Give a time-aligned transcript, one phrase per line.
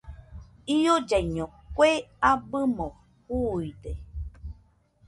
[0.75, 1.45] Iollaiño
[1.75, 1.91] kue
[2.31, 2.87] abɨmo
[3.25, 3.91] juuide.